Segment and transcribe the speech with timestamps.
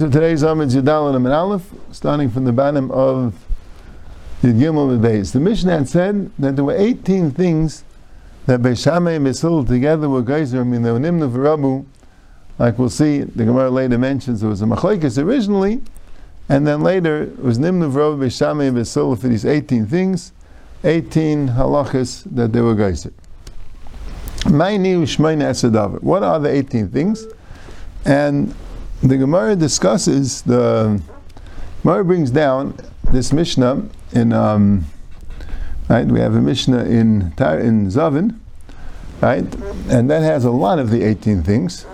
[0.00, 3.34] So today's Amid Yudal and Aleph, starting from the bottom of
[4.40, 5.02] Yud Gimel Beis.
[5.02, 5.32] The days.
[5.32, 7.84] The Mishnah had said that there were 18 things
[8.46, 11.84] that Beishamay and Beisil together were geyser, I mean, they were Nimna V'Rabu,
[12.58, 15.82] like we'll see, the Gemara later mentions there was a Machlekes originally,
[16.48, 20.32] and then later it was Nimna V'Rabu, Beishamay and Beisil for these 18 things,
[20.82, 23.12] 18 halachas that they were geyser.
[26.00, 27.26] What are the 18 things?
[28.06, 28.54] And
[29.02, 31.00] the Gemara discusses the
[31.82, 32.78] Gemara brings down
[33.10, 34.84] this Mishnah in um,
[35.88, 36.06] right.
[36.06, 38.38] We have a Mishnah in in Zavim,
[39.22, 39.44] right,
[39.88, 41.86] and that has a lot of the eighteen things.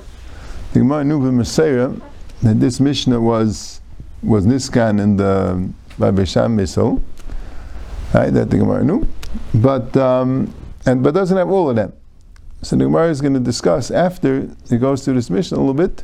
[0.73, 2.01] The Gemara knew from Masera
[2.43, 3.81] that this Mishnah was
[4.23, 7.01] was Niskan in the by Besham Misol,
[8.13, 8.31] right?
[8.31, 9.07] That the Gemara knew,
[9.55, 10.53] but um,
[10.85, 11.93] and but doesn't have all of them.
[12.63, 15.75] So the Gemara is going to discuss after it goes through this Mishnah a little
[15.75, 16.03] bit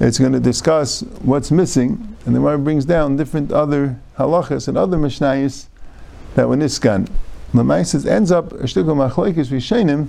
[0.00, 4.78] it's going to discuss what's missing, and the Gemara brings down different other halachas and
[4.78, 5.66] other mishnayos
[6.36, 7.10] that were niskan.
[7.52, 10.08] Lamaisis ends up shtickle machlekes rishenim.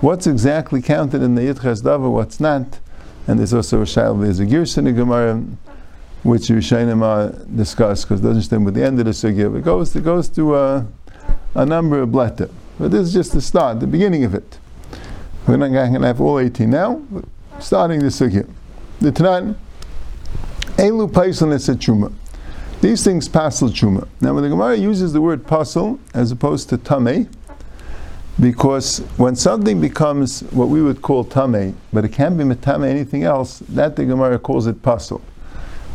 [0.00, 2.78] What's exactly counted in the yitchas davar, what's not,
[3.26, 5.42] and there's also a shail there's a girsa in Gemara,
[6.22, 9.56] which rishenim are discussed because it doesn't stand with the end of the sugya.
[9.58, 10.86] It goes it goes to a,
[11.56, 14.58] a number of bletta, but this is just the start, the beginning of it.
[15.48, 17.02] We're not going to have all 18 now,
[17.58, 18.48] starting the sugya
[19.00, 19.54] the Tanan,
[20.76, 22.12] Elu Paisan Truma.
[22.80, 24.06] These things passel truma.
[24.20, 27.28] Now, when the Gemara uses the word pasel as opposed to tame,
[28.38, 33.24] because when something becomes what we would call tame, but it can't be metame anything
[33.24, 35.20] else, that the Gemara calls it pasel.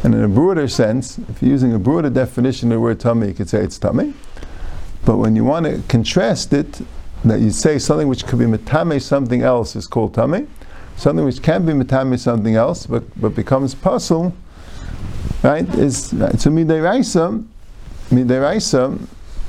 [0.04, 3.24] And in a broader sense, if you're using a broader definition of the word tame,
[3.24, 4.14] you could say it's tame.
[5.06, 6.82] But when you want to contrast it,
[7.24, 10.50] that you say something which could be metame something else is called tame,
[10.98, 14.34] something which can be metame something else, but, but becomes puzzle,
[15.44, 15.68] right?
[15.76, 17.46] Is so midiraisa,
[18.10, 19.00] midiraisa.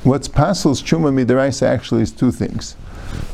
[0.03, 2.73] What's pasul's truma midiraisa actually is two things.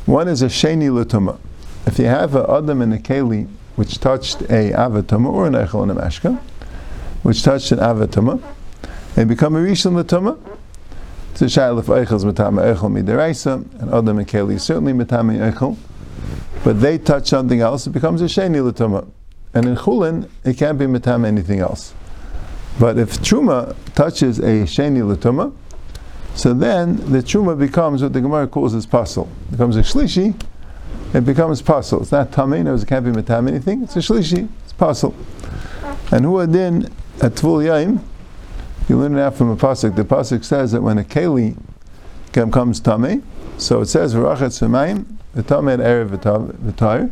[0.05, 1.37] One is a sheni latuma.
[1.85, 5.83] If you have an adam and a keli which touched a avatuma or an echel
[5.83, 6.37] and a mashka,
[7.23, 8.41] which touched an avatuma,
[9.15, 10.39] they become a rishon latuma.
[11.31, 15.77] It's a shayla of echel's metame echel midiraisa, and adam and keli certainly metame echel
[16.63, 19.07] but they touch something else, it becomes a sheni l'tuma.
[19.53, 21.93] And in chulin, it can't be mitam anything else.
[22.79, 25.53] But if truma touches a sheni l'tuma,
[26.35, 29.27] so then the truma becomes what the Gemara calls as pasul.
[29.47, 30.41] It becomes a shlishi,
[31.13, 32.01] it becomes pasul.
[32.01, 35.13] It's not tamei, no, it can't be mitam anything, it's a shlishi, it's pasul.
[36.11, 36.85] And who adin
[37.21, 38.01] at tvul yaim,
[38.87, 39.95] you learn that from a pasuk.
[39.95, 41.55] The pasuk says that when a keli
[42.33, 43.21] comes tamei,
[43.57, 47.11] so it says v'rachet semayim, the Tamed Erev V'tar,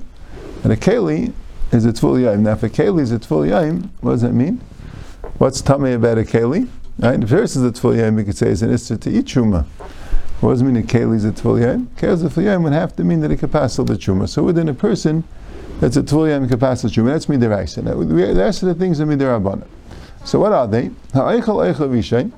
[0.64, 1.34] and a Keli
[1.72, 2.40] is a Tvul Yaim.
[2.40, 4.60] Now, if a Keli is a Tvul Yaim, what does that mean?
[5.38, 6.68] What's Tameh about a Keli?
[6.98, 7.24] Right?
[7.24, 9.66] If first is a Tvul Yaim, we could say it's an Isser to eat Truma.
[10.42, 11.88] What does it mean a Keli is a Tvul Yaim?
[11.96, 14.28] Keli is a Tvul Yaim would have to mean that it could pass the Truma.
[14.28, 15.24] So within a person,
[15.80, 17.12] that's a Tvul Yaim could pass the Truma.
[17.14, 17.84] That's Midiraisa.
[17.86, 19.66] The rest of the things are Midirabana.
[20.26, 20.92] So what are they?
[21.14, 22.34] Ha'eichel eichel vishain.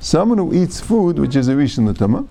[0.00, 2.26] Someone who eats food which is a Rishon Latama.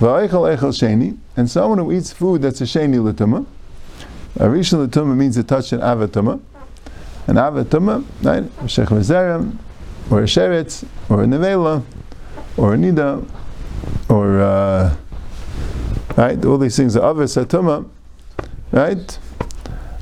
[0.00, 3.46] V'eichel eichel sheni and someone who eats food that's a sheni l'tuma,
[4.36, 6.40] a rishon l'tuma means to touch an avatuma,
[7.26, 9.56] an avatuma, right, a shech v'zerem,
[10.10, 11.82] or a sheretz, or a nevela,
[12.56, 13.24] or a nida,
[14.08, 14.96] or uh,
[16.16, 17.88] right, all these things are avis atuma,
[18.72, 19.18] right,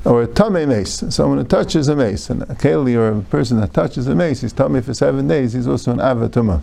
[0.05, 3.59] or a tame mace, someone who touches a mace, and a keli or a person
[3.59, 6.61] that touches a mace, he's tummy for seven days, he's also an avatuma.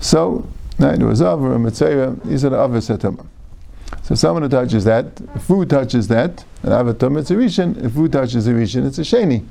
[0.00, 0.46] So
[0.82, 2.18] Was over a mitzvah.
[2.24, 3.24] These are the avatuma.
[4.02, 5.06] So someone who touches that,
[5.42, 7.84] food touches that, an avatum, it's a rishon.
[7.84, 9.46] If food touches a rishon, it's a sheni.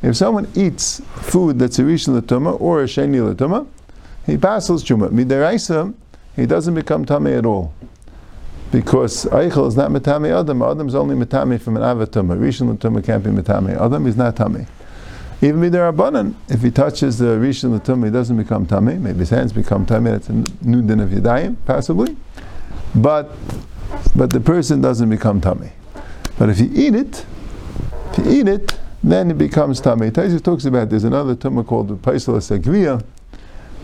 [0.00, 3.66] If someone eats food that's a rishon latuma or a sheni latuma,
[4.26, 5.08] he passes chuma.
[5.08, 5.92] Midaraisa,
[6.36, 7.74] he doesn't become tame at all.
[8.70, 10.62] Because Eichel is not metame Adam.
[10.62, 12.32] Adam is only metame from an avatum.
[12.32, 14.06] A rishon latuma can't be metame Adam.
[14.06, 14.68] He's not tame.
[15.42, 19.02] Even midirabanan, if he touches the rishon latum, he doesn't become tame.
[19.02, 20.04] Maybe his hands become tame.
[20.04, 22.16] That's a new din of yadayim, possibly.
[22.94, 23.30] But
[24.14, 25.70] but the person doesn't become tame.
[26.38, 27.26] But if you eat it,
[28.12, 29.98] if you eat it, then it becomes tame.
[30.10, 33.04] Taisa talks about there's another tumah called the paisal segvia.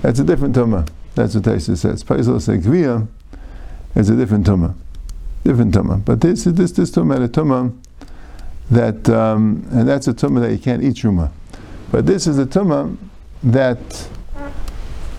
[0.00, 0.88] That's a different tumah.
[1.14, 2.02] That's what Taisa says.
[2.02, 3.06] Paisal segvia
[3.94, 4.74] is a different tumah.
[5.44, 6.02] Different tumah.
[6.02, 7.76] But this this this tumah, a tumah
[8.70, 11.30] that um, and that's a tumah that you can't eat truma.
[11.92, 12.96] But this is a tumah
[13.42, 14.08] that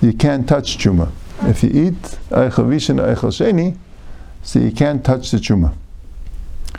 [0.02, 1.12] you can't touch truma.
[1.44, 3.78] If you eat eichel vishin eichel sheni,
[4.42, 5.76] so you can't touch the truma.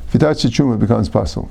[0.08, 1.48] If you touch the truma, it becomes possible.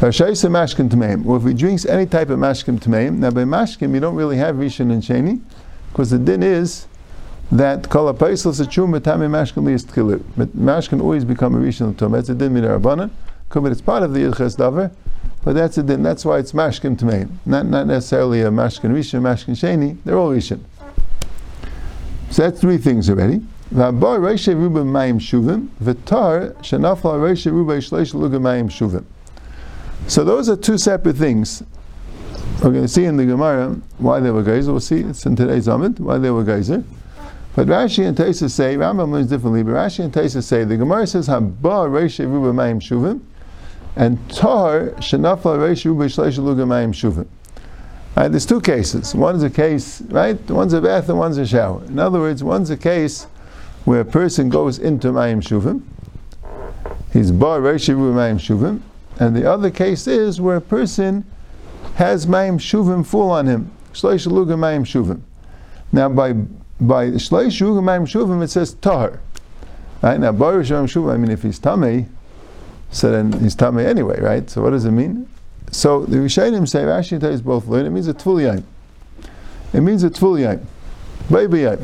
[0.00, 4.38] Or if he drinks any type of mashkin tmeim, now by mashkim you don't really
[4.38, 5.42] have rishon and sheni,
[5.92, 6.86] because the din is
[7.52, 10.20] that kol apaisel sechum betame mashkin liyis tchilu.
[10.56, 12.12] Mashkin always become a rishon l'tom.
[12.12, 13.10] That's a din midarabana.
[13.50, 14.90] But it's part of the ilches davar,
[15.42, 16.02] but that's a din.
[16.02, 19.96] That's why it's mashkin tmeim, not not necessarily a mashkin rishon, mashkin sheni.
[20.04, 20.60] They're all rishon.
[22.30, 23.40] So that's three things already.
[23.74, 27.74] V'abar reishe ruba mayim shuvim, v'tar shenafla reishe ruba
[28.18, 29.04] luga mayim shuvim.
[30.08, 31.62] So those are two separate things.
[32.62, 34.72] We're going to see in the Gemara why they were geyser.
[34.72, 36.84] We'll see it's in today's Amid why they were geyser.
[37.56, 39.62] But Rashi and Taisa say Rambam learns differently.
[39.62, 43.20] But Rashi and Taisa say the Gemara says Haba Reisha Ruba Mayim Shuvim,
[43.96, 47.26] and Tar Shenafla Reisha Ruba Shleish Luga Mayim Shuvim.
[48.16, 49.14] Right, there's two cases.
[49.14, 50.38] One is a case, right?
[50.50, 51.82] One's a bath and one's a shower.
[51.84, 53.26] In other words, one's a case
[53.84, 55.82] where a person goes into Mayim Shuvim.
[57.12, 58.80] He's Bar Reisha Ruba Mayim Shuvim,
[59.18, 61.24] and the other case is where a person
[61.94, 63.70] has Mayim Shuvim full on him.
[63.92, 65.20] Shleish Luga Mayim Shuvim.
[65.92, 66.32] Now, by
[66.80, 69.20] by Shleish Luga Mayim Shuvim, it says Tahar.
[70.02, 70.18] Right?
[70.18, 72.06] Now, Bar Mayim Shuvim, I mean, if he's Tamei,
[72.90, 74.48] so then he's Tamei anyway, right?
[74.50, 75.28] So, what does it mean?
[75.70, 78.64] So, the Rishayim say, Rashi is both learn, it means a Tvul Yaim.
[79.72, 80.64] It means a Tvul Yaim.
[81.30, 81.80] Baby Yaim.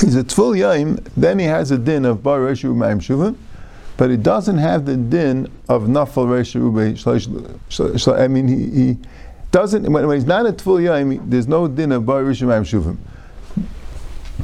[0.00, 3.36] He's a Tvul Yaim, then he has a din of Bar Mayim Shuvim
[3.98, 8.16] but it doesn't have the din of nafal reisha ube.
[8.16, 8.98] I mean, he, he
[9.50, 11.28] doesn't when, when, he's not a tful yaim.
[11.28, 12.96] There's no din of bar reisha mayim shuvim.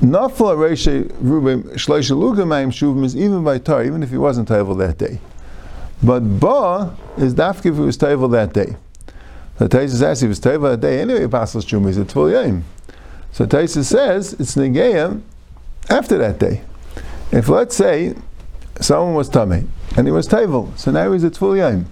[0.01, 4.49] Nafal reisha rube shloisha luga mayim shuvim is even by tar, even if he wasn't
[4.49, 5.21] table that day.
[6.03, 8.77] But ba is dafki if he was table that day.
[9.59, 11.25] The Taisus says he was table that day anyway.
[11.25, 12.63] Apostles shuvim is a yaim.
[13.33, 15.21] So Taisus says it's negeya
[15.89, 16.63] after that day.
[17.31, 18.15] If let's say
[18.81, 21.87] someone was tummy and he was table, so now he's full yaim.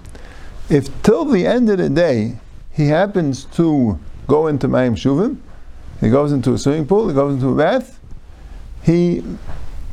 [0.69, 2.39] If till the end of the day
[2.73, 5.39] he happens to go into Mayim Shuvim,
[6.01, 8.01] he goes into a swimming pool, he goes into a bath,
[8.83, 9.23] he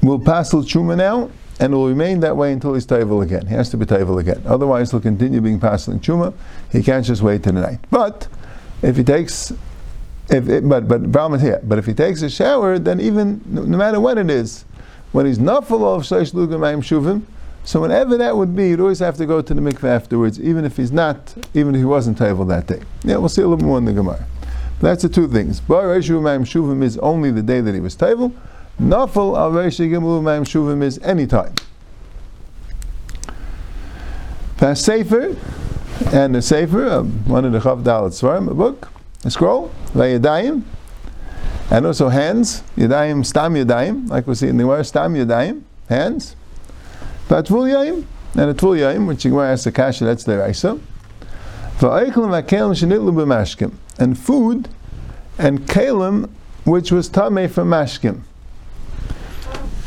[0.02, 1.30] will pass the Chuma now
[1.60, 3.48] and will remain that way until he's table again.
[3.48, 4.42] He has to be table again.
[4.46, 6.34] Otherwise, he'll continue being passing Chuma.
[6.72, 7.80] He can't just wait till the night.
[7.92, 8.28] But
[8.82, 9.52] if he takes
[10.30, 11.60] if it, but but is here.
[11.64, 14.64] But if he takes a shower, then even no, matter what it is,
[15.12, 17.24] when he's not full of shleish lugamayim shuvim,
[17.64, 20.66] so whenever that would be, you'd always have to go to the mikveh afterwards, even
[20.66, 22.82] if he's not, even if he wasn't table that day.
[23.04, 24.26] Yeah, we'll see a little more in the Gemara.
[24.80, 25.60] That's the two things.
[25.60, 28.34] Bar Shuvim is only the day that he was table.
[28.80, 31.54] Nafal al Reishumayim Shuvim is any time.
[34.58, 35.36] Past Sefer,
[36.14, 38.90] and the Sefer, uh, one of the Chav Dalet Svarim, a book,
[39.26, 40.64] a scroll, Vayadayim,
[41.70, 46.36] and also hands, yadayim, stam yadayim, like we see in the Gemara, stam yadayim, hands.
[47.28, 50.80] But tvul yayim, and a tvul yayim, which the Gemara the kasha, that's the Raisa.
[54.00, 54.70] And food
[55.38, 56.30] and kalim,
[56.66, 58.22] which was tamei from mashkim.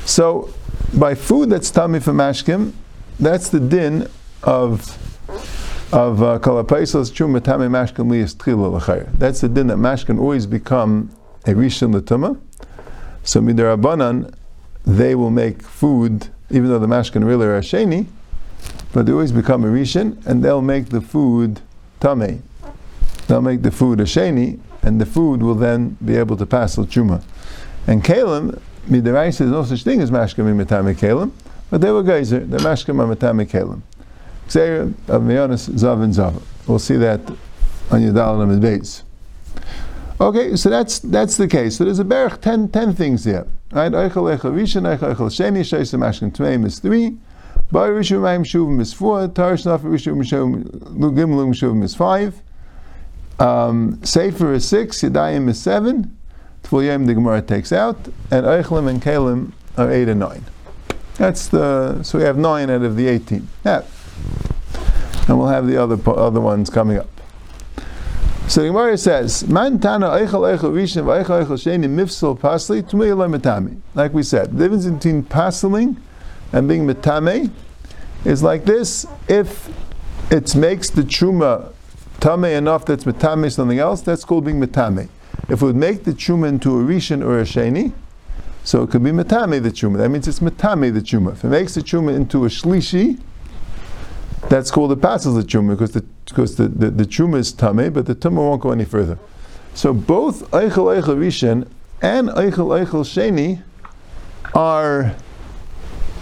[0.04, 0.52] So,
[0.94, 2.72] by food that's tamei from mashkim,
[3.18, 4.08] that's the din
[4.42, 4.98] of
[5.92, 11.10] of uh, kalapaisos chum tamei mashkim liyas That's the din that mashkim always become
[11.44, 12.40] a rishon l'tuma.
[13.22, 14.34] So midarabanan,
[14.84, 18.06] they will make food, even though the mashkin really are sheni,
[18.92, 21.60] but they always become a rishon, and they'll make the food
[22.00, 22.40] tamei.
[23.28, 26.76] They'll make the food a sheni, and the food will then be able to pass
[26.76, 27.22] l'chuma.
[27.86, 31.32] And kalim, midaraisa, there's no such thing as mashkim mitame kalim,
[31.70, 32.40] but they were geyser.
[32.40, 33.82] They're mashkim mitame kalim.
[34.54, 36.42] Of Meonis Zav and Zav.
[36.66, 37.20] We'll see that
[37.90, 39.02] on your Yudal and Beis.
[40.20, 41.78] Okay, so that's that's the case.
[41.78, 43.46] So there's a berach 10, 10 things here.
[43.72, 43.90] Right?
[43.90, 47.16] Eichel eichel rishon, eichel eichel sheni, sheisem ashken tmeim is three.
[47.70, 49.26] Bar rishon mayim shuvim is four.
[49.28, 50.64] Tarish naf rishon mishum
[51.16, 52.42] gimlum shuvim is five.
[53.38, 55.00] Um, Sefer is six.
[55.00, 56.16] Yadayim is seven.
[56.72, 57.98] Tvul the Gemara takes out,
[58.30, 60.42] and eichelim and kalim are eight and nine.
[61.16, 63.48] That's the so we have nine out of the eighteen.
[63.62, 63.82] Yeah,
[65.28, 67.10] and we'll have the other other ones coming up.
[68.48, 73.82] So the Gemara says, "Man tana eichel eichel rishon eichel sheni mifsal pasli tmei metame."
[73.94, 75.98] Like we said, the difference between pasling
[76.54, 77.50] and being metame
[78.24, 79.68] is like this: if
[80.30, 81.70] it makes the truma
[82.20, 85.10] tame enough that's metame something else, that's called being metame.
[85.48, 87.92] If it would make the truma into a rishon or a sheni,
[88.64, 89.98] so it could be metame the truma.
[89.98, 91.32] That means it's metame the truma.
[91.32, 93.20] If it makes the truma into a shlishi,
[94.48, 97.92] that's called a passes the truma because the because the, the, the truma is tame,
[97.92, 99.18] but the tumah won't go any further.
[99.74, 101.66] So both eichel eichel rishon
[102.00, 103.62] and eichel eichel sheni
[104.54, 105.14] are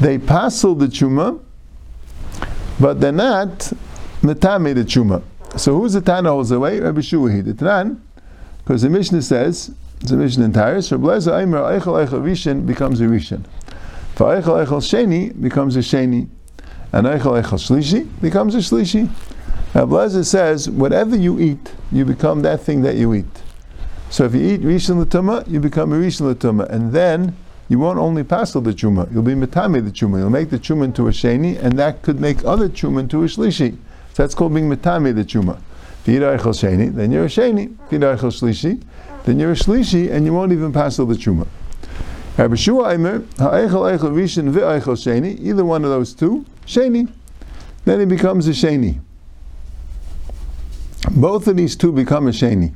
[0.00, 1.40] they passel the truma,
[2.80, 3.72] but they're not
[4.22, 5.22] metame the truma.
[5.56, 6.80] So who's the Tana holds away?
[6.80, 7.44] Rabbi Shuahi.
[7.44, 7.98] The Tanan,
[8.70, 9.74] because the Mishnah says,
[10.08, 13.44] a Mishnah entire, so Blazer Aimer Eichel Eichel Rishon becomes a Rishon.
[14.14, 16.28] For Eichel Eichel Sheni becomes a Sheni.
[16.92, 19.10] And Eichel Eichel Shlishi becomes a Shlishi.
[19.74, 23.42] Now says, whatever you eat, you become that thing that you eat.
[24.08, 26.68] So if you eat Rishon Latuma, you become a Rishon Latuma.
[26.70, 27.36] And then
[27.68, 30.18] you won't only pass the Chuma, you'll be Metame the Chuma.
[30.18, 33.26] You'll make the Chuma into a Sheni, and that could make other Chuma into a
[33.26, 33.76] Shlishi.
[34.12, 35.60] So that's called being Metame the Chuma.
[36.04, 37.76] Eichel Sheni, then you're a Sheni.
[37.90, 38.82] Shlishi,
[39.24, 41.46] then you're a shlishi and you won't even pass the truma.
[42.36, 43.26] Rabbi Shua ve'eichel
[44.96, 47.10] sheni, either one of those two, sheni.
[47.84, 49.00] Then he becomes a sheni.
[51.10, 52.74] Both of these two become a sheni.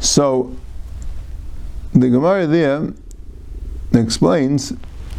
[0.00, 0.54] So,
[1.94, 2.92] the Gemara there
[3.94, 4.72] explains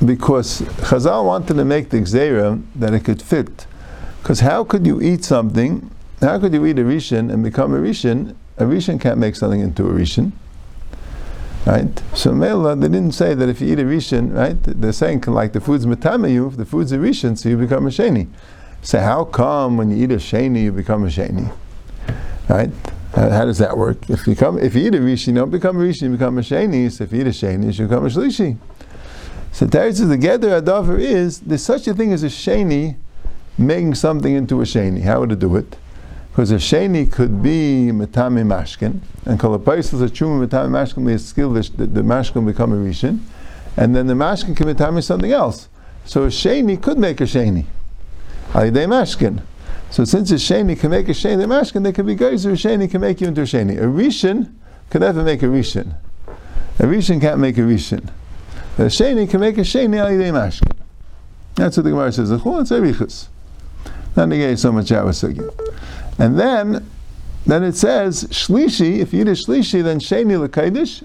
[0.04, 3.66] because Chazal wanted to make the Xera that it could fit.
[4.22, 5.90] Because how could you eat something,
[6.26, 9.60] how could you eat a Rishon and become a Rishon a Rishon can't make something
[9.60, 10.32] into a Rishon.
[11.66, 12.02] Right?
[12.14, 14.56] So Mela, they didn't say that if you eat a Rishon, right?
[14.62, 17.90] They're saying like the food's metame if the food's a Rishon, so you become a
[17.90, 18.28] Sheni.
[18.82, 21.52] So how come when you eat a Sheni, you become a Sheni?
[22.48, 22.70] Right?
[23.16, 24.10] How, does that work?
[24.10, 26.38] If you come, if you eat a Rishon, you don't become a Rishon, you become
[26.38, 26.92] a Sheni.
[26.92, 28.58] So if you eat a Sheni, you become a Shlishi.
[29.52, 32.98] So Teretz is the Geder Adavar is there's such a thing as a Sheni
[33.58, 35.02] making something into a Sheni.
[35.02, 35.78] How would it do it?
[36.36, 41.86] Because a sheni could be metame mashkin, and kol a chuma metame mashkin that the,
[41.86, 43.20] the mashkin become a rishon,
[43.78, 45.70] and then the mashkin can metame something else.
[46.04, 47.68] So a sheni could make a sheni.
[48.50, 49.44] Alidei mashkin.
[49.90, 52.46] So since a sheni can make a sheni mashkin, they could be guys.
[52.46, 53.78] A sheni can make you into a sheni.
[53.78, 54.52] A rishon
[54.90, 55.96] could never make a rishon.
[56.80, 58.10] A rishon can't make a rishon.
[58.78, 60.76] A sheni can make a sheni alidei mashkin.
[61.56, 62.28] That's what the Gemara says.
[62.28, 63.30] The It's a richus.
[64.16, 65.24] Not negate so much out with
[66.18, 66.90] and then,
[67.46, 69.00] then it says shlishi.
[69.00, 71.04] If you eat a shlishi, then sheni lekaidish.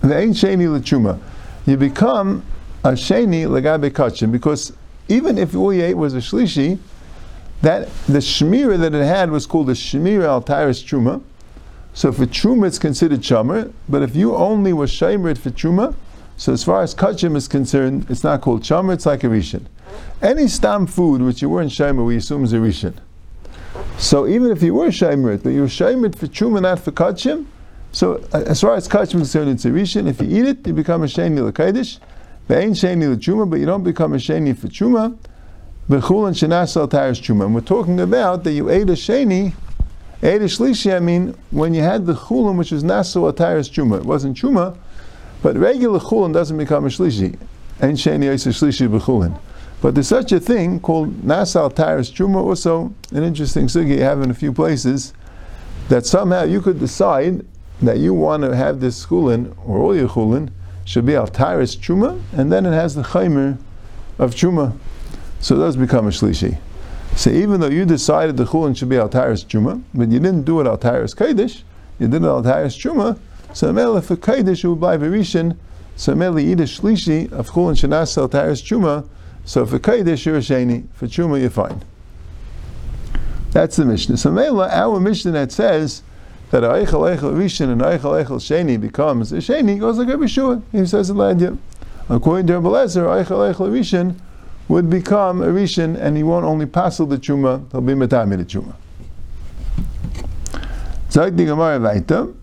[0.00, 1.18] The ain't sheni lechuma.
[1.66, 2.44] You become
[2.84, 4.72] a sheni legabe kachim because
[5.08, 6.78] even if all you ate was a shlishi,
[7.62, 11.22] that the shmira that it had was called the shmira al tyrus truma.
[11.94, 13.72] So for truma, it's considered chomer.
[13.88, 15.94] But if you only were shamer for truma,
[16.36, 18.92] so as far as kachim is concerned, it's not called chomer.
[18.92, 19.64] It's like a rishon.
[20.22, 22.94] Any stam food which you weren't shamer, we assume is a rishon.
[23.98, 27.46] So even if you were shaymrit, but you were shaymrit for truma, not for kachim,
[27.92, 30.08] so uh, as far as kachim is concerned, it's a rishon.
[30.08, 32.00] If you eat it, you become a sheni l'kaidish.
[32.50, 35.16] ain't sheni l'chuma, but you don't become a sheni for truma.
[35.88, 37.44] B'chul and shenasal taris truma.
[37.44, 39.52] And we're talking about that you ate a sheni,
[40.22, 40.94] ate a shlishi.
[40.94, 44.76] I mean, when you had the chulim, which was naso ataris truma, it wasn't truma,
[45.42, 47.38] but regular chulin doesn't become a shlishi.
[47.80, 49.38] Ain't sheni a shlishi b'chulin.
[49.84, 54.22] But there's such a thing called Nasal Taris Truma, also an interesting sugi you have
[54.22, 55.12] in a few places,
[55.90, 57.44] that somehow you could decide
[57.82, 60.48] that you want to have this chulin, or all your chulin,
[60.86, 63.58] should be Al Taris Truma, and then it has the chaymer
[64.18, 64.74] of Truma.
[65.40, 66.56] So it does become a Shlishi.
[67.14, 70.44] So even though you decided the chulin should be Al Taris Truma, but you didn't
[70.44, 71.60] do it Al Taris Kaidish,
[71.98, 73.18] you did it Al Taris Truma,
[73.52, 75.58] so Mele for Kaidish will buy Verishin,
[75.94, 79.06] so Mele eat a Shlishi of chulin Shanas Al Taris Truma,
[79.44, 80.86] so for Kaidish, you're Sheni.
[80.94, 81.82] For Truma, you're fine.
[83.50, 84.16] That's the Mishnah.
[84.16, 86.02] So Mela, our Mishnah that says
[86.50, 90.62] that Eichel Eichel Rishon and Eichel Eichel Sheni becomes a Sheni goes like Rabbi Shua.
[90.72, 91.56] He says in Ladia.
[92.08, 94.16] According to Rabbi Lezer, Eichel Eichel Rishon
[94.68, 98.44] would become a Rishon and he won't only pass the Truma, he'll be Metami the
[98.44, 98.74] Truma.
[101.10, 102.34] Zag the Gemara.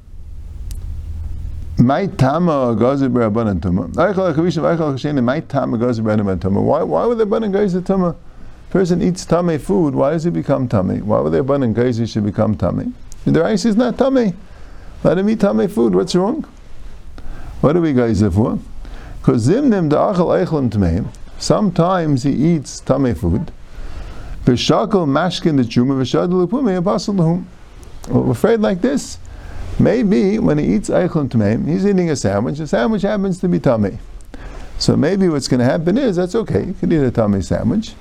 [1.81, 3.91] My tama goes gazer berabanan tuma.
[3.95, 5.23] Eichel achavishim eichel chasheni.
[5.23, 6.61] My tama goes gazer berabanan tuma.
[6.61, 6.83] Why?
[6.83, 8.15] Why would the banan gazer tuma?
[8.69, 9.95] Person eats tame food.
[9.95, 11.05] Why does he become tame?
[11.07, 12.93] Why would the banan gazer should become tame?
[13.25, 14.37] The rice is not tame.
[15.03, 15.95] Let him eat tame food.
[15.95, 16.43] What's wrong?
[17.61, 18.59] What do we gazer for?
[19.19, 21.07] Because zimnim da'achal eichlim tmeim.
[21.39, 23.51] Sometimes he eats tame food.
[24.45, 27.43] V'shakal mashkin the chuma v'shadul l'pumei apostle.
[28.07, 29.17] We're afraid like this.
[29.79, 32.57] Maybe when he eats eichlin tmeim, he's eating a sandwich.
[32.57, 33.97] The sandwich happens to be tummy.
[34.77, 36.65] So maybe what's going to happen is that's okay.
[36.65, 37.93] You can eat a tummy sandwich.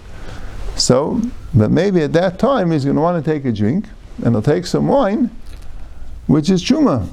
[0.77, 1.21] So,
[1.55, 3.87] but maybe at that time he's going to want to take a drink,
[4.25, 5.31] and he'll take some wine,
[6.27, 7.09] which is chuma,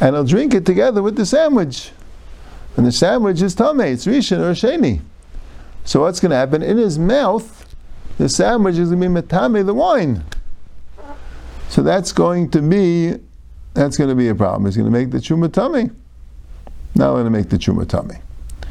[0.00, 1.92] and he'll drink it together with the sandwich.
[2.76, 3.90] And the sandwich is tummy.
[3.90, 5.00] It's rishon or sheni.
[5.84, 7.74] So what's going to happen in his mouth?
[8.18, 10.24] The sandwich is going to be metame the wine.
[11.74, 13.14] So that's going to be
[13.74, 14.64] that's going to be a problem.
[14.64, 15.90] He's going to make the chuma tummy.
[16.94, 18.14] Not going to make the chuma tummy.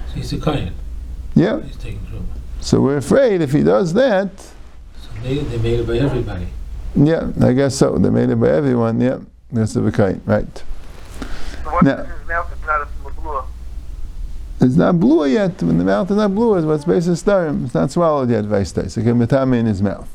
[0.07, 0.73] So he's a kohen.
[1.35, 1.59] Yeah.
[1.59, 2.23] He's taking chuma.
[2.61, 4.53] So we're afraid if he does that, So
[5.21, 6.47] They, they made it by everybody.
[6.95, 7.97] Yeah, I guess so.
[7.97, 9.01] They made it by everyone.
[9.01, 9.19] Yeah,
[9.51, 10.63] that's the kind, right?
[11.61, 13.43] So what Now- his mouth is not a blue?
[14.61, 15.61] It's not blue yet.
[15.61, 17.65] When the mouth is not blue, it's what's based on starim.
[17.65, 18.45] It's not swallowed yet.
[18.45, 18.97] Vaistais.
[18.97, 20.07] It can be tummy in his mouth.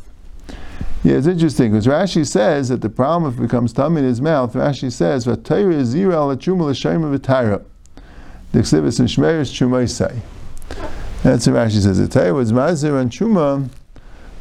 [1.04, 4.20] Yeah, it's interesting because Rashi says that the problem if it becomes tummy in his
[4.20, 4.52] mouth.
[4.54, 7.64] Rashi says "V'Torah is zira al v'tayra."
[8.52, 10.20] The exhibits in Shmeris Chumaisai.
[11.22, 11.98] That's what Rashi says.
[11.98, 13.70] The Torah was mazir and truma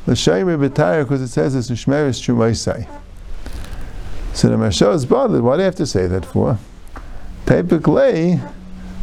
[0.07, 2.87] l'shem v'tayra because it says it's in Shmeris Chumaisai.
[4.33, 5.41] So the Mashal is bothered.
[5.41, 6.57] Why do you have to say that for?
[7.45, 8.39] Typically,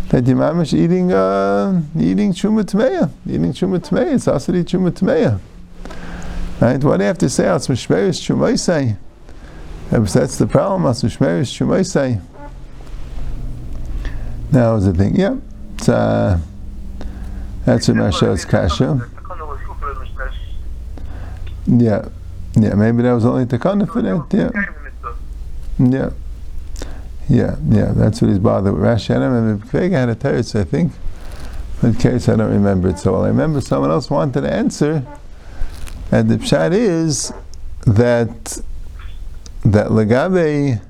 [0.08, 4.14] that your mamish eating uh, eating truma tmeya, eating truma tmeya.
[4.14, 5.40] It's eating truma tmeya.
[6.60, 6.82] Right?
[6.82, 7.52] What do you have to say?
[7.54, 8.96] It's mishmeris trumaisai.
[9.90, 10.90] That's the problem.
[10.90, 12.20] It's mishmeris trumaisai.
[14.52, 15.16] Now is the thing.
[15.16, 15.36] Yeah,
[15.74, 16.38] it's, uh,
[17.64, 19.10] that's what Mashal's kasha.
[21.66, 22.08] Yeah,
[22.54, 22.74] yeah.
[22.74, 24.26] Maybe that was only takana for that.
[24.32, 24.50] Yeah.
[25.78, 26.10] Yeah.
[27.26, 28.82] Yeah, yeah, that's what he's bothered with.
[28.82, 29.66] Rashi, I don't remember.
[29.66, 30.92] Kvega had a teretz, I think.
[31.80, 33.24] But case I don't remember it so well.
[33.24, 35.06] I remember someone else wanted to answer,
[36.10, 37.32] and the pshat is
[37.86, 38.62] that
[39.64, 40.80] that legabe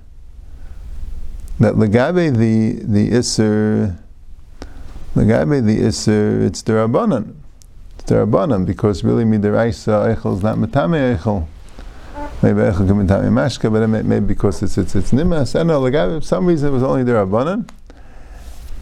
[1.61, 3.97] that legabe the the iser
[5.14, 7.35] legabe the iser it's derabanan
[7.94, 11.47] it's derabanan because really midiraisa eichel is not matame eichel.
[12.42, 15.54] Maybe eichel can matame mashka but maybe because it's it's it's nimas.
[15.54, 17.68] I don't know legabe for some reason it was only derabanan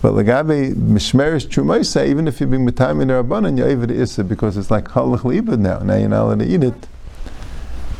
[0.02, 4.56] but legabe mishmeris trumaisa even if you're being matame derabanan you're able to iser because
[4.56, 6.86] it's like halach libud now now you're not allowed to eat it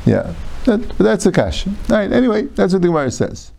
[0.05, 1.67] yeah that, that's a kash.
[1.67, 2.13] All right.
[2.13, 3.51] Anyway, that's what the Gemara says.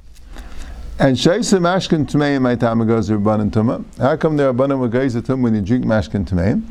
[1.00, 3.84] And shaisa mashkin tmeim my time goes to rabbanon tuma.
[3.98, 6.64] How come the rabbanon were guys tum when you drink mashkin tmeim?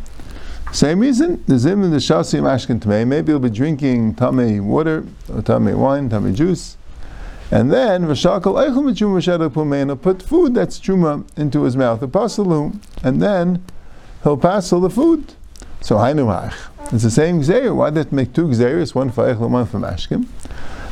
[0.72, 1.42] Same reason.
[1.46, 3.08] The zim and the shasi mashkin tmeim.
[3.08, 6.78] Maybe you'll be drinking tame water, or wine, tame juice,
[7.52, 12.80] and then v'shakal eichel mitzuma v'shadok put food that's truma into his mouth, a pasalu,
[13.04, 13.62] and then
[14.22, 15.34] he'll passel the food.
[15.82, 16.50] So hainu
[16.92, 17.76] It's the same gzeir.
[17.76, 20.26] Why did make two gzeirs, one for eichel, one for mashkim?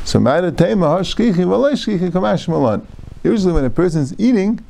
[0.04, 2.86] So matter tema hashkichi v'loy kamash.
[3.24, 4.62] Usually, when a person's eating,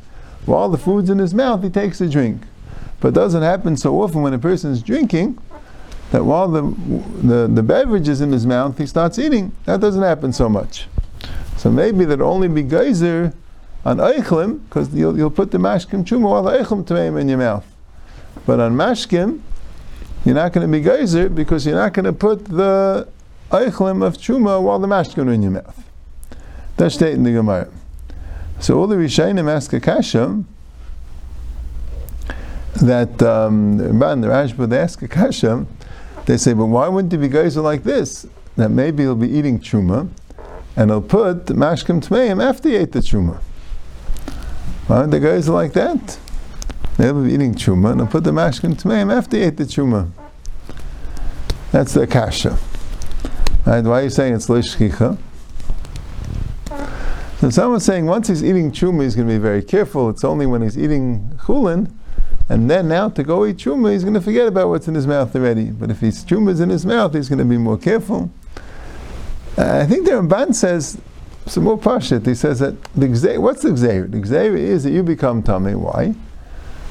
[0.46, 2.42] while the food's in his mouth, he takes a drink.
[3.00, 5.38] But it doesn't happen so often when a person's drinking
[6.12, 6.62] that while the,
[7.20, 9.50] the, the beverage is in his mouth, he starts eating.
[9.64, 10.86] That doesn't happen so much.
[11.60, 13.34] So maybe that only be geyser
[13.84, 17.36] on eichlim, because you'll, you'll put the mashkim chuma while the eichlim tameim in your
[17.36, 17.66] mouth.
[18.46, 19.42] But on mashkim,
[20.24, 23.06] you're not going to be geyser because you're not going to put the
[23.50, 25.84] eichlim of chuma while the mashkim are in your mouth.
[26.78, 27.68] That's stated in the Gemara.
[28.58, 30.42] So all the Rishayim ask a kasha
[32.76, 35.66] that um, the Rashba, they ask a kasha.
[36.24, 38.26] They say, but why wouldn't it be geyser like this?
[38.56, 40.08] That maybe he'll be eating truma,
[40.76, 43.00] and he'll put the mashkim tmeim after he ate the.
[44.86, 46.18] Why would the geyser like that?
[46.96, 50.10] They'll be eating truma, and he'll put the mashkim tmeim after he ate the truma.
[51.72, 52.58] That's the kasha.
[53.64, 53.84] Right?
[53.84, 55.18] Why are you saying it's lishkicha?
[57.40, 60.10] So someone's saying once he's eating truma, he's going to be very careful.
[60.10, 61.90] It's only when he's eating chulin,
[62.48, 65.06] and then now to go eat truma, he's going to forget about what's in his
[65.06, 65.70] mouth already.
[65.70, 68.30] But if his truma is in his mouth, he's going to be more careful.
[69.60, 70.98] Uh, I think the Ramban says
[71.44, 72.24] some more pashit.
[72.24, 74.10] He says that the gzeir, what's the gzeir?
[74.10, 75.74] The gzeir is that you become tummy.
[75.74, 76.14] Why?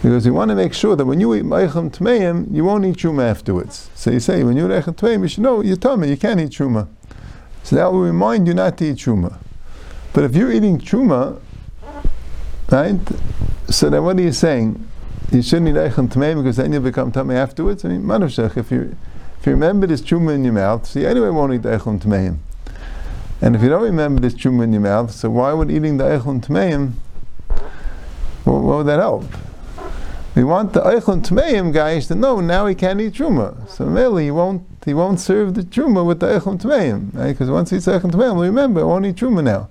[0.03, 2.97] Because you want to make sure that when you eat ma'ichem tmeim, you won't eat
[2.97, 3.89] truma afterwards.
[3.95, 6.09] So you say when you eat ma'ichem tmeim, you should know you're tummy.
[6.09, 6.87] You can't eat truma.
[7.63, 9.39] So that will remind you not to eat truma.
[10.13, 11.41] But if you're eating truma,
[12.69, 12.99] right?
[13.69, 14.87] So then what are you saying?
[15.31, 17.83] You shouldn't eat eichem tmeim because then you'll become tummy afterwards.
[17.83, 18.95] I mean, manushach, if you
[19.39, 22.37] if you remember this truma in your mouth, so you anyway won't eat eichem tmeim.
[23.41, 26.03] And if you don't remember this truma in your mouth, so why would eating the
[26.03, 26.93] eichem tmeim?
[28.43, 29.25] What, what would that help?
[30.35, 33.67] We want the eichem tmeim guys to know now he can't eat truma.
[33.69, 37.31] So really he won't he won't serve the truma with the eichem tmeim, right?
[37.31, 39.69] Because once he eats eichem tmeim, remember, I won't eat truma now.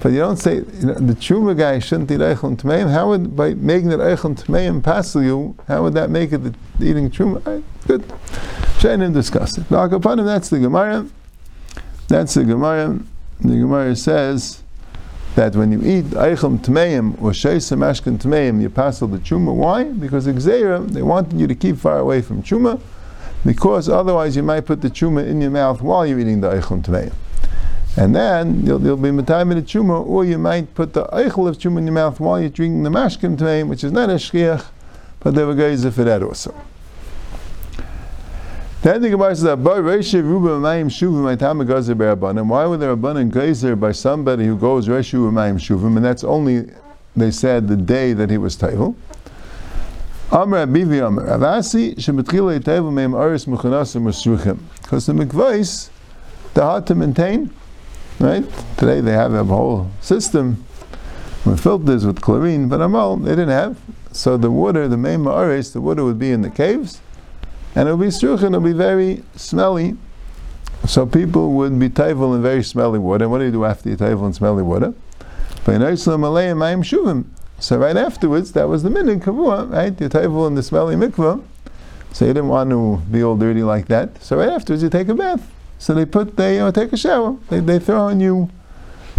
[0.00, 2.90] But you don't say you know, the truma guy shouldn't eat eichem tmeim.
[2.90, 5.56] How would by making it eichem tmeim passel you?
[5.66, 7.44] How would that make it the eating truma?
[7.44, 8.02] Right, good.
[8.78, 9.70] Shainim discuss it.
[9.70, 11.08] Now, upon him, that's the Gemara.
[12.12, 12.98] That's the Gemara.
[13.40, 14.62] The Gemara says
[15.34, 19.54] that when you eat eichem tmeim or sheisa mashkin tmeim, you passel the truma.
[19.54, 19.84] Why?
[19.84, 22.78] Because Xera, they wanted you to keep far away from truma,
[23.46, 26.84] because otherwise you might put the truma in your mouth while you're eating the eichem
[26.84, 27.14] tmeim.
[27.96, 31.56] And then you'll, you'll be matayim the truma, or you might put the eichel of
[31.56, 34.66] truma in your mouth while you're drinking the mashkim tmeim, which is not a shkiach,
[35.20, 36.54] but there were guys for that also.
[38.82, 39.44] Then the Gemara says.
[39.58, 40.02] Why were
[42.76, 46.68] there Rabbanim Gazer by somebody who goes Reisha Ruba Mayim Shuvim, and that's only
[47.14, 48.96] they said the day that he was Taivel.
[50.32, 54.58] Amr Abivi Amr Avasi Shemetchila Yitaivu Meim Aris Mechunasim Mesruchim.
[54.82, 55.90] Because the mikvahs,
[56.54, 57.50] they're hard to maintain,
[58.18, 58.44] right?
[58.78, 60.64] Today they have a whole system
[61.44, 63.78] with filters with chlorine, but Amal they didn't have.
[64.10, 67.00] So the water, the Aris, the water would be in the caves,
[67.74, 69.96] and it'll be struchen, it would be very smelly.
[70.86, 73.24] So people would be taivel in very smelly water.
[73.24, 74.94] And what do you do after you taivel in smelly water?
[77.60, 80.00] So right afterwards, that was the minhag kavua, right?
[80.00, 81.42] You taivel in the smelly mikvah.
[82.12, 84.22] So you didn't want to be all dirty like that.
[84.22, 85.50] So right afterwards, you take a bath.
[85.78, 87.36] So they put, they you know, take a shower.
[87.48, 88.50] They, they throw on you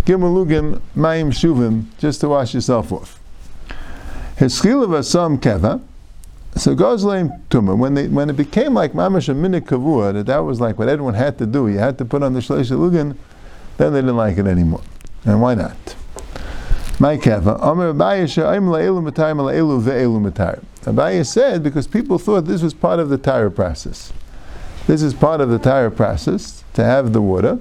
[0.01, 3.19] gimalugim mayim shuvim just to wash yourself off.
[4.37, 5.81] Hiskil of asam keva.
[6.55, 7.77] So gozleim tumah.
[7.77, 11.15] When they when it became like mamash minhag kavua, that that was like what everyone
[11.15, 11.67] had to do.
[11.67, 13.17] You had to put on the shleish lugin.
[13.77, 14.81] Then they didn't like it anymore.
[15.25, 15.95] And why not?
[16.99, 17.59] My keva.
[17.61, 18.29] Amr matayim.
[21.25, 24.13] Said because people thought this was part of the tire process.
[24.85, 27.59] This is part of the tire process to have the water.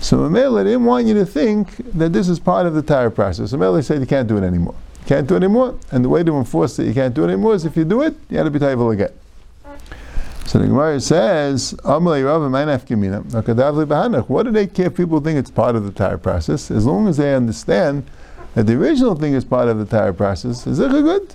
[0.00, 3.52] So Mamela didn't want you to think that this is part of the tire process.
[3.52, 4.74] Mamela said you can't do it anymore.
[5.06, 5.78] Can't do it anymore.
[5.90, 8.02] And the way to enforce that you can't do it anymore is if you do
[8.02, 9.12] it, you have to be tayvel again.
[10.46, 12.02] So the Gemara says, What
[14.42, 16.72] do they care if people think it's part of the tire process?
[16.72, 18.04] As long as they understand
[18.54, 21.34] that the original thing is part of the tire process, is it good?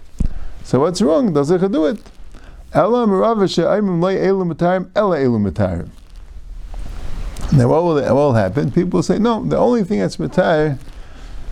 [0.65, 1.31] So what's wrong?
[1.31, 1.99] Does it do it?
[2.73, 2.89] Now
[7.69, 8.69] what will, what will happen?
[8.69, 10.77] People say, no, the only thing that's matar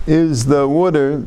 [0.05, 1.25] is the water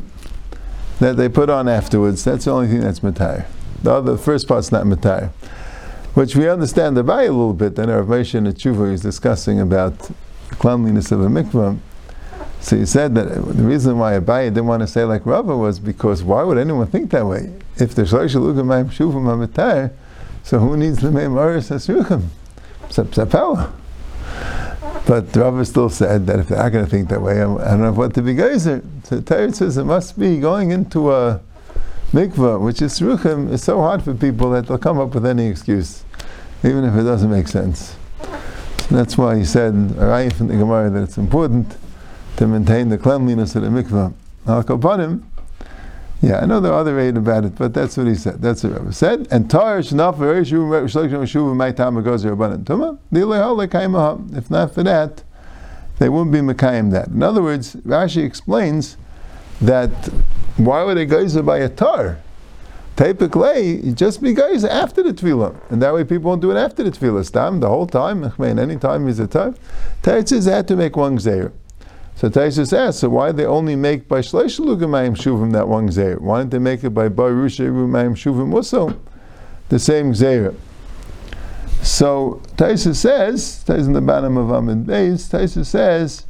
[0.99, 2.23] that they put on afterwards.
[2.23, 3.45] That's the only thing that's matar.
[3.83, 5.29] The other, the first part's not matar.
[6.13, 7.75] Which we understand the value a little bit.
[7.75, 11.77] Then Rav Moshe in Tshuva is discussing about the cleanliness of a mikvah.
[12.59, 15.79] So he said that the reason why Abaye didn't want to say like Rava was
[15.79, 17.53] because why would anyone think that way?
[17.77, 19.93] If there's Shlosh Lugamayim Shuvim Hamatar,
[20.43, 23.29] so who needs the Meimaris Hasuchim?
[23.29, 23.71] Power.
[25.07, 27.69] But Rava still said that if they're not going to think that way, um, I
[27.69, 28.83] don't know what to be geyser.
[29.03, 31.39] So Torah says it must be going into a
[32.11, 35.47] mikvah, which is ruchim, is so hard for people that they'll come up with any
[35.47, 36.03] excuse,
[36.61, 37.95] even if it doesn't make sense.
[38.21, 41.77] So that's why he said, Arayim from the Gemara, that it's important
[42.35, 44.13] to maintain the cleanliness of the mikvah.
[44.45, 45.23] Al Kapanim,
[46.21, 48.41] yeah, I know there are other aid about it, but that's what he said.
[48.41, 49.27] That's what Rabbi said.
[49.29, 50.15] And Tar Shnaf
[54.37, 55.23] If not for that,
[55.99, 57.09] they wouldn't be Mekayim that.
[57.09, 58.97] In other words, Rashi explains
[59.61, 59.91] that
[60.57, 62.19] why would they geyser by a tar?
[62.95, 66.83] Typically, just be geyser after the tefillah, and that way people won't do it after
[66.83, 67.23] the tefillah.
[67.23, 68.33] Stam the whole time.
[68.39, 69.53] Any time is a tar.
[70.01, 71.51] Taitzis had to make one gzeir.
[72.17, 76.19] So Taisus asks, so why they only make by Lugamayim Shuvim that one gzeir?
[76.19, 78.99] Why didn't they make it by Rumayim Shuvim also?
[79.69, 80.55] The same gzeir.
[81.83, 86.25] So Taisus says, Taisus in the bottom of Amid Beis, Taisus says,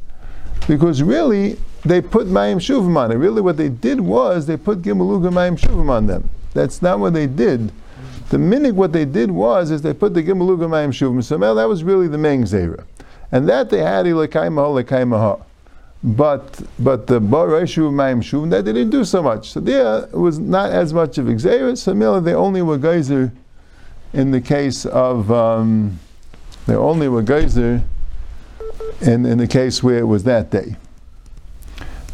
[0.66, 3.14] because really they put Mayim Shuvim on it.
[3.14, 6.28] Really what they did was they put Mayim Shuvim on them.
[6.52, 7.72] That's not what they did.
[8.28, 11.24] The minute what they did was is they put the Gimaluga Mayim Shuvim.
[11.24, 12.84] So that was really the main Zera.
[13.32, 15.44] And that they had Ilakaimaha Lekaimaha.
[16.02, 19.50] But but the Bareshu Mayim Shuvim they didn't do so much.
[19.50, 21.94] So there was not as much of Xeris.
[21.94, 23.32] Merely they only were geyser
[24.12, 25.98] in the case of um,
[26.66, 27.82] they only were geyser
[29.00, 30.76] in, in the case where it was that day.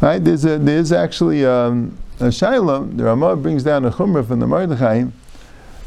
[0.01, 0.23] Right?
[0.23, 2.97] There's a, there's actually um, a shaila.
[2.97, 5.05] The Ramah brings down a chumrah from the Mordechai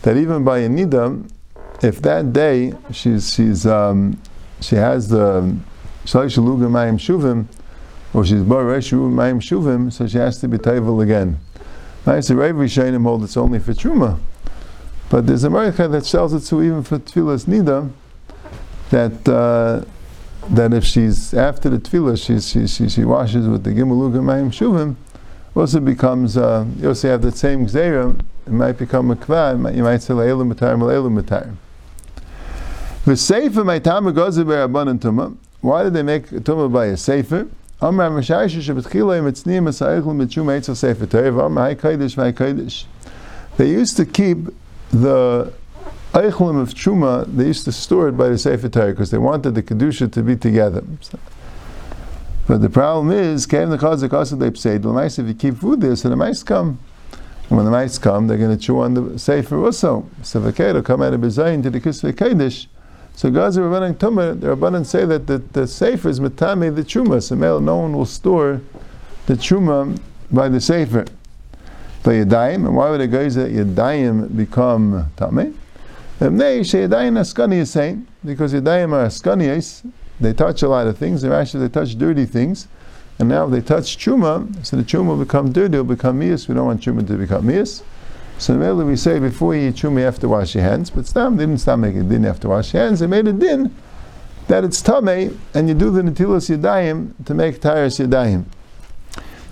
[0.04, 0.70] that even by a
[1.82, 4.20] if that day she's she's um,
[4.62, 5.56] she has the
[6.06, 7.46] shalish mayim shuvim,
[8.14, 11.40] or she's bar reshu mayim shuvim, so she has to be tayvel again.
[12.06, 12.24] Right?
[12.24, 14.20] So Rav Rishayim hold it's only for truma,
[15.10, 17.92] but there's a Mordechai that sells it to even for tefillas nida
[18.90, 19.28] that.
[19.28, 19.86] Uh,
[20.50, 24.48] that if she's after the tefillah, she, she, she, she washes with the gimaluga mayim
[24.48, 24.96] shuvim,
[25.56, 29.84] also becomes, uh, you also have the same gzeira, it might become a kva, you
[29.84, 31.56] might say le'elu matarim, le'elu matarim.
[33.06, 35.36] The sefer my tama tuma.
[35.62, 37.48] Why did they make tuma by a sefer?
[37.82, 40.48] Mitzniim esayichl mitchum.
[43.58, 44.48] They used to keep
[44.92, 45.54] the
[46.14, 49.56] Eichlim of Truma, they used to store it by the Sefer Torah because they wanted
[49.56, 50.84] the Kedusha to be together.
[52.48, 55.58] But the problem is, came the cause of they say, the mice, if you keep
[55.58, 56.80] food there, so the mice come.
[57.50, 60.10] And when the mice come, they're going to chew on the Sefer also.
[60.24, 62.68] So the will come out of Bezayin to the Kisvei Kodesh,
[63.18, 67.20] So Gazi Rabbanan Tumah, the Rabbanan say that the, the Sefer is Matame the Truma,
[67.24, 68.62] so no one will store
[69.26, 70.00] the Truma
[70.32, 71.04] by the Sefer.
[72.04, 75.52] The Yadayim, and why would guys that Yadayim become Tameh?
[76.20, 76.74] Because
[78.54, 82.68] Yadayim are Askaniyas, they touch a lot of things, they're actually they touch dirty things,
[83.18, 86.48] and now if they touch Truma, so the Truma will become dirty, will become Mias,
[86.48, 87.82] we don't want Truma to become Mias.
[88.40, 90.92] So really we say before you eat chumi, you have to wash your hands.
[90.92, 93.00] But Stam didn't stop making a din, you have to wash your hands.
[93.00, 93.74] They made a din
[94.48, 98.46] that it's tamei, and you do the natilas yadayim to make tires yadayim.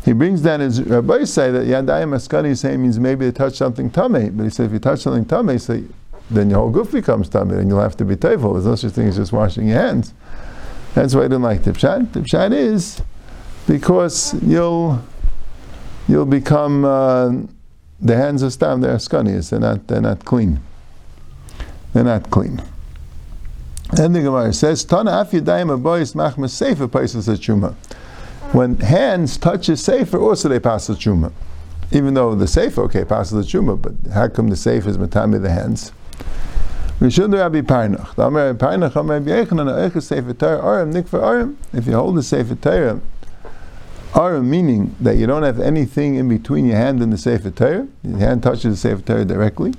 [0.06, 3.90] He brings down his Rabbi say that yadayim askani say means maybe they touch something
[3.90, 5.84] tamei, but he said if you touch something tamei, so
[6.30, 8.54] then your whole goof becomes tamei, and you'll have to be teifel.
[8.54, 10.14] There's no such thing as just washing your hands.
[10.94, 12.08] That's why I didn't like tipshat.
[12.08, 13.02] Tipshat is
[13.68, 15.04] because you'll
[16.08, 16.86] you'll become.
[16.86, 17.32] Uh,
[18.00, 20.60] the hands of stam they're scunious, they're not they're not clean.
[21.94, 22.62] They're not clean.
[23.98, 27.76] And the Gemara says, Tana af yadayim aboyis machmas sefer paisus chuma.
[28.52, 31.32] When hands touch a sefer, also they pass the chuma.
[31.92, 35.42] Even though the sefer, okay, passes the chuma, but how come the sefer is matami
[35.42, 35.92] the hands?
[37.00, 38.16] Rishon Rabbi Parnach.
[38.16, 41.58] The Amar Rabbi Parnach, Amar Rabbi Yechanan, Eicha Sefer Torah, Aram, Nikvar Aram.
[41.74, 43.00] If you hold the Sefer Torah,
[44.16, 47.86] Aram meaning that you don't have anything in between your hand and the Sefer Torah.
[48.02, 49.74] Your hand touches the Sefer Torah directly.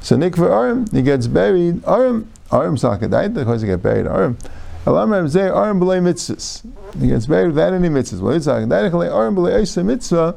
[0.00, 1.84] So Nikvar Aram, he gets buried.
[1.84, 4.06] Aram, Aram Sakadait, because he get buried.
[4.06, 4.38] Aram.
[4.86, 6.64] Alam Ramzeh, Aram B'lei Mitzvahs.
[7.00, 8.20] He gets buried without any mitzvahs.
[8.20, 10.36] Well, it's Sakadait, Aram B'lei Eisa Mitzvah.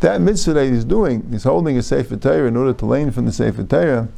[0.00, 3.26] That mitzvah that he's doing, he's holding a Sefer Torah in order to lane from
[3.26, 4.08] the Sefer Torah,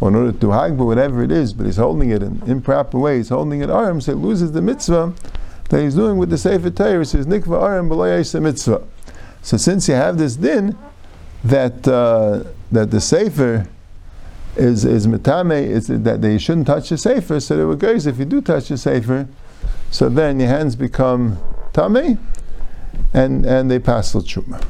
[0.00, 3.18] or in order to hagba, whatever it is, but he's holding it in improper way.
[3.18, 5.12] He's holding it arm, so he loses the mitzvah
[5.70, 6.98] that he's doing with the Sefer Torah.
[6.98, 8.82] He says, Nikva Aram B'layayis mitzvah.
[9.42, 10.76] So since you have this din,
[11.44, 13.66] that uh, that the Sefer
[14.56, 18.18] is is metame, is that they shouldn't touch the Sefer, so there were guys, if
[18.18, 19.28] you do touch the Sefer,
[19.90, 21.38] so then your hands become
[21.72, 22.18] tame,
[23.12, 24.64] and, and they pass the chuma.